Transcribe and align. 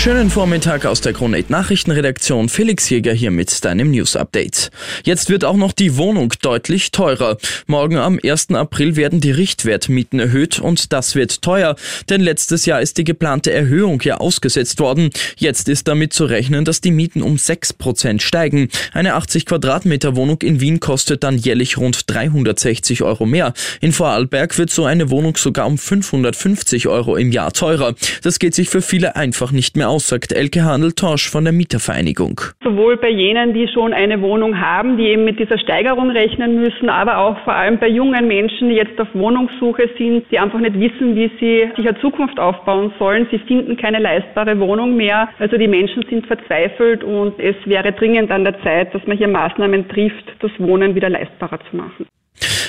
Schönen 0.00 0.30
Vormittag 0.30 0.86
aus 0.86 1.00
der 1.00 1.12
Kronate 1.12 1.50
Nachrichtenredaktion. 1.50 2.48
Felix 2.48 2.88
Jäger 2.88 3.12
hier 3.12 3.32
mit 3.32 3.64
deinem 3.64 3.90
News 3.90 4.14
Update. 4.14 4.70
Jetzt 5.02 5.28
wird 5.28 5.44
auch 5.44 5.56
noch 5.56 5.72
die 5.72 5.96
Wohnung 5.96 6.32
deutlich 6.40 6.92
teurer. 6.92 7.36
Morgen 7.66 7.96
am 7.96 8.20
1. 8.22 8.50
April 8.50 8.94
werden 8.94 9.20
die 9.20 9.32
Richtwertmieten 9.32 10.20
erhöht 10.20 10.60
und 10.60 10.92
das 10.92 11.16
wird 11.16 11.42
teuer, 11.42 11.74
denn 12.08 12.20
letztes 12.20 12.64
Jahr 12.64 12.80
ist 12.80 12.96
die 12.96 13.02
geplante 13.02 13.52
Erhöhung 13.52 14.00
ja 14.02 14.18
ausgesetzt 14.18 14.78
worden. 14.78 15.10
Jetzt 15.36 15.68
ist 15.68 15.88
damit 15.88 16.12
zu 16.12 16.26
rechnen, 16.26 16.64
dass 16.64 16.80
die 16.80 16.92
Mieten 16.92 17.20
um 17.20 17.34
6% 17.34 18.20
steigen. 18.20 18.68
Eine 18.92 19.14
80 19.14 19.46
Quadratmeter 19.46 20.14
Wohnung 20.14 20.40
in 20.42 20.60
Wien 20.60 20.78
kostet 20.78 21.24
dann 21.24 21.38
jährlich 21.38 21.76
rund 21.76 22.08
360 22.08 23.02
Euro 23.02 23.26
mehr. 23.26 23.52
In 23.80 23.92
Vorarlberg 23.92 24.56
wird 24.58 24.70
so 24.70 24.84
eine 24.84 25.10
Wohnung 25.10 25.36
sogar 25.36 25.66
um 25.66 25.76
550 25.76 26.86
Euro 26.86 27.16
im 27.16 27.32
Jahr 27.32 27.52
teurer. 27.52 27.96
Das 28.22 28.38
geht 28.38 28.54
sich 28.54 28.68
für 28.68 28.80
viele 28.80 29.16
einfach 29.16 29.50
nicht 29.50 29.76
mehr 29.76 29.87
aus, 29.88 30.08
sagt 30.08 30.32
Elke 30.32 30.64
Handel-Torsch 30.64 31.28
von 31.30 31.44
der 31.44 31.52
Mietervereinigung. 31.52 32.40
Sowohl 32.62 32.96
bei 32.96 33.10
jenen, 33.10 33.54
die 33.54 33.66
schon 33.68 33.92
eine 33.92 34.20
Wohnung 34.20 34.60
haben, 34.60 34.96
die 34.96 35.04
eben 35.04 35.24
mit 35.24 35.38
dieser 35.38 35.58
Steigerung 35.58 36.10
rechnen 36.10 36.60
müssen, 36.60 36.88
aber 36.88 37.18
auch 37.18 37.38
vor 37.44 37.54
allem 37.54 37.78
bei 37.78 37.88
jungen 37.88 38.28
Menschen, 38.28 38.68
die 38.68 38.76
jetzt 38.76 39.00
auf 39.00 39.08
Wohnungssuche 39.14 39.90
sind, 39.98 40.24
die 40.30 40.38
einfach 40.38 40.60
nicht 40.60 40.78
wissen, 40.78 41.16
wie 41.16 41.30
sie 41.40 41.70
sich 41.76 41.88
eine 41.88 42.00
Zukunft 42.00 42.38
aufbauen 42.38 42.92
sollen. 42.98 43.26
Sie 43.30 43.38
finden 43.38 43.76
keine 43.76 43.98
leistbare 43.98 44.58
Wohnung 44.60 44.96
mehr. 44.96 45.28
Also 45.38 45.56
die 45.56 45.68
Menschen 45.68 46.04
sind 46.08 46.26
verzweifelt 46.26 47.02
und 47.02 47.38
es 47.38 47.56
wäre 47.64 47.92
dringend 47.92 48.30
an 48.30 48.44
der 48.44 48.60
Zeit, 48.62 48.94
dass 48.94 49.06
man 49.06 49.16
hier 49.16 49.28
Maßnahmen 49.28 49.88
trifft, 49.88 50.24
das 50.40 50.50
Wohnen 50.58 50.94
wieder 50.94 51.08
leistbarer 51.08 51.58
zu 51.70 51.76
machen. 51.76 52.06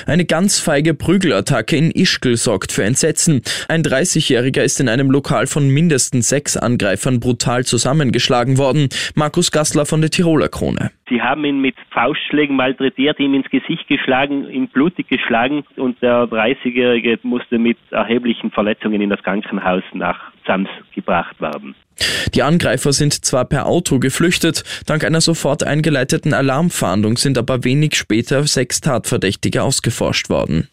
Eine 0.06 0.24
ganz 0.24 0.58
feige 0.58 0.94
Prügelattacke 0.94 1.76
in 1.76 1.90
Ischgl 1.90 2.36
sorgt 2.36 2.72
für 2.72 2.84
Entsetzen. 2.84 3.42
Ein 3.68 3.82
30-Jähriger 3.82 4.62
ist 4.62 4.80
in 4.80 4.88
einem 4.88 5.10
Lokal 5.10 5.46
von 5.46 5.68
mindestens 5.68 6.28
sechs 6.28 6.56
Angreifern 6.56 7.20
brutal 7.20 7.64
zusammengeschlagen 7.64 8.58
worden. 8.58 8.88
Markus 9.14 9.50
Gassler 9.50 9.86
von 9.86 10.00
der 10.00 10.10
Tiroler 10.10 10.48
Krone. 10.48 10.90
Sie 11.08 11.20
haben 11.20 11.44
ihn 11.44 11.60
mit 11.60 11.74
Faustschlägen 11.90 12.56
malträtiert, 12.56 13.18
ihm 13.18 13.34
ins 13.34 13.50
Gesicht 13.50 13.88
geschlagen, 13.88 14.48
ihn 14.48 14.68
blutig 14.68 15.08
geschlagen 15.08 15.64
und 15.76 16.00
der 16.02 16.24
30-Jährige 16.24 17.18
musste 17.22 17.58
mit 17.58 17.78
erheblichen 17.90 18.50
Verletzungen 18.52 19.00
in 19.00 19.10
das 19.10 19.22
Krankenhaus 19.22 19.82
nach 19.92 20.32
Zams 20.46 20.68
gebracht 20.94 21.40
werden. 21.40 21.74
Die 22.34 22.42
Angreifer 22.42 22.92
sind 22.92 23.24
zwar 23.24 23.44
per 23.44 23.66
Auto 23.66 23.98
geflüchtet, 23.98 24.64
dank 24.86 25.04
einer 25.04 25.20
sofort 25.20 25.62
eingeleiteten 25.64 26.34
Alarmfahndung 26.34 27.16
sind 27.16 27.38
aber 27.38 27.64
wenig 27.64 27.96
später 27.96 28.46
sechs 28.46 28.80
Tatverdächtige 28.80 29.62
ausgeforscht 29.62 30.30
worden. 30.30 30.68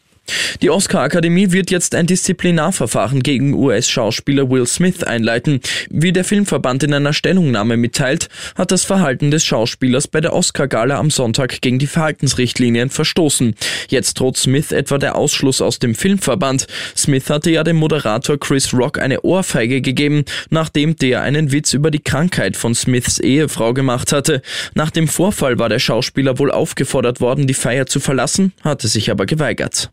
Die 0.61 0.71
Oscar-Akademie 0.71 1.51
wird 1.51 1.69
jetzt 1.69 1.93
ein 1.93 2.07
Disziplinarverfahren 2.07 3.21
gegen 3.21 3.53
US-Schauspieler 3.53 4.49
Will 4.49 4.65
Smith 4.65 5.03
einleiten. 5.03 5.61
Wie 5.89 6.11
der 6.11 6.23
Filmverband 6.23 6.83
in 6.83 6.93
einer 6.93 7.13
Stellungnahme 7.13 7.77
mitteilt, 7.77 8.29
hat 8.55 8.71
das 8.71 8.83
Verhalten 8.83 9.29
des 9.29 9.45
Schauspielers 9.45 10.07
bei 10.07 10.19
der 10.19 10.33
Oscar-Gala 10.33 10.97
am 10.97 11.11
Sonntag 11.11 11.61
gegen 11.61 11.77
die 11.77 11.87
Verhaltensrichtlinien 11.87 12.89
verstoßen. 12.89 13.55
Jetzt 13.89 14.19
droht 14.19 14.37
Smith 14.37 14.71
etwa 14.71 14.97
der 14.97 15.15
Ausschluss 15.15 15.61
aus 15.61 15.77
dem 15.79 15.93
Filmverband. 15.93 16.65
Smith 16.95 17.29
hatte 17.29 17.51
ja 17.51 17.63
dem 17.63 17.75
Moderator 17.75 18.39
Chris 18.39 18.73
Rock 18.73 18.97
eine 18.99 19.21
Ohrfeige 19.21 19.81
gegeben, 19.81 20.25
nachdem 20.49 20.95
der 20.95 21.21
einen 21.21 21.51
Witz 21.51 21.73
über 21.73 21.91
die 21.91 21.99
Krankheit 21.99 22.57
von 22.57 22.73
Smiths 22.73 23.19
Ehefrau 23.19 23.73
gemacht 23.73 24.11
hatte. 24.11 24.41
Nach 24.73 24.89
dem 24.89 25.07
Vorfall 25.07 25.59
war 25.59 25.69
der 25.69 25.79
Schauspieler 25.79 26.39
wohl 26.39 26.51
aufgefordert 26.51 27.21
worden, 27.21 27.45
die 27.45 27.53
Feier 27.53 27.85
zu 27.85 27.99
verlassen, 27.99 28.53
hatte 28.63 28.87
sich 28.87 29.11
aber 29.11 29.25
geweigert. 29.25 29.91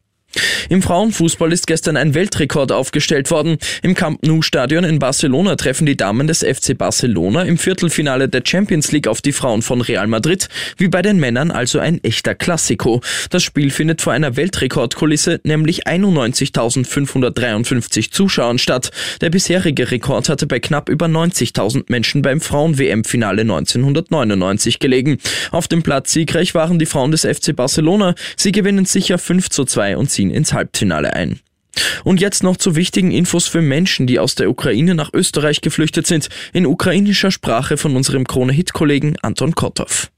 Im 0.68 0.82
Frauenfußball 0.82 1.52
ist 1.52 1.66
gestern 1.66 1.96
ein 1.96 2.14
Weltrekord 2.14 2.72
aufgestellt 2.72 3.30
worden. 3.30 3.58
Im 3.82 3.94
Camp 3.94 4.26
Nou 4.26 4.42
Stadion 4.42 4.84
in 4.84 4.98
Barcelona 4.98 5.56
treffen 5.56 5.86
die 5.86 5.96
Damen 5.96 6.26
des 6.26 6.40
FC 6.40 6.76
Barcelona 6.76 7.42
im 7.42 7.56
Viertelfinale 7.58 8.28
der 8.28 8.42
Champions 8.44 8.92
League 8.92 9.08
auf 9.08 9.22
die 9.22 9.32
Frauen 9.32 9.62
von 9.62 9.80
Real 9.80 10.06
Madrid, 10.06 10.48
wie 10.76 10.88
bei 10.88 11.02
den 11.02 11.18
Männern 11.18 11.50
also 11.50 11.78
ein 11.78 12.02
echter 12.02 12.34
Klassiko. 12.34 13.00
Das 13.30 13.42
Spiel 13.42 13.70
findet 13.70 14.02
vor 14.02 14.12
einer 14.12 14.36
Weltrekordkulisse, 14.36 15.40
nämlich 15.44 15.86
91.553 15.86 18.10
Zuschauern 18.10 18.58
statt. 18.58 18.90
Der 19.20 19.30
bisherige 19.30 19.90
Rekord 19.90 20.28
hatte 20.28 20.46
bei 20.46 20.60
knapp 20.60 20.88
über 20.88 21.06
90.000 21.06 21.84
Menschen 21.88 22.22
beim 22.22 22.40
Frauen-WM-Finale 22.40 23.42
1999 23.42 24.78
gelegen. 24.78 25.18
Auf 25.50 25.68
dem 25.68 25.82
Platz 25.82 26.12
siegreich 26.12 26.54
waren 26.54 26.78
die 26.78 26.86
Frauen 26.86 27.10
des 27.10 27.22
FC 27.22 27.54
Barcelona. 27.54 28.14
Sie 28.36 28.52
gewinnen 28.52 28.84
sicher 28.84 29.18
5 29.18 29.50
zu 29.50 29.64
2 29.64 29.96
und 29.96 30.10
ziehen 30.10 30.23
ziehen 30.23 30.31
ins 30.31 30.53
Halbfinale 30.53 31.13
ein. 31.13 31.39
Und 32.03 32.19
jetzt 32.19 32.43
noch 32.43 32.57
zu 32.57 32.75
wichtigen 32.75 33.11
Infos 33.11 33.47
für 33.47 33.61
Menschen, 33.61 34.07
die 34.07 34.19
aus 34.19 34.35
der 34.35 34.49
Ukraine 34.49 34.95
nach 34.95 35.13
Österreich 35.13 35.61
geflüchtet 35.61 36.07
sind, 36.07 36.29
in 36.53 36.65
ukrainischer 36.65 37.31
Sprache 37.31 37.77
von 37.77 37.95
unserem 37.95 38.25
Krone-Hit-Kollegen 38.25 39.17
Anton 39.21 39.53
Kotov. 39.53 40.09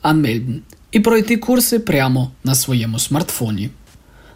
anmelden 0.03 0.63
і 0.93 1.01
пройти 1.01 1.37
курси 1.37 1.79
прямо 1.79 2.31
на 2.45 2.55
своєму 2.55 2.99
смартфоні. 2.99 3.71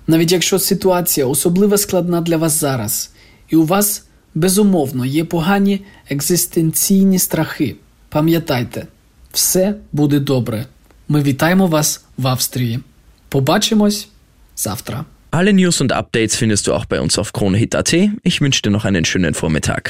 Навіть 0.06 0.32
якщо 0.32 0.59
ситуація 0.59 1.26
особливо 1.26 1.78
складна 1.78 2.20
для 2.20 2.37
вас 2.37 2.60
зараз, 2.60 3.10
і 3.48 3.56
у 3.56 3.65
вас 3.65 4.04
безумовно 4.34 5.06
є 5.06 5.25
погані 5.25 5.81
екзистенційні 6.10 7.19
страхи, 7.19 7.76
пам'ятайте, 8.09 8.87
все 9.32 9.75
буде 9.93 10.20
добре. 10.20 10.66
Ми 11.09 11.22
вітаємо 11.22 11.66
вас 11.66 12.04
в 12.16 12.26
Австрії. 12.26 12.81
Побачимось 13.28 14.09
завтра. 14.56 15.04
Alle 15.32 15.53
News 15.53 15.81
und 15.82 15.91
Updates 15.91 16.37
findest 16.37 16.66
du 16.66 16.72
auch 16.72 16.87
bei 16.87 17.00
uns 17.00 17.19
auf 17.19 17.32
KroneHit.at. 17.32 17.93
Ich 18.22 18.41
wünsche 18.41 18.62
dir 18.62 18.70
noch 18.70 18.84
einen 18.84 19.04
schönen 19.04 19.34
Vormittag. 19.34 19.82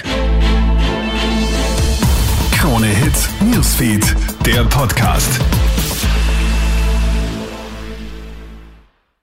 Krone 2.56 2.86
Hit 2.86 3.18
Newsfeed, 3.52 4.04
der 4.46 4.64
Podcast. 4.64 5.32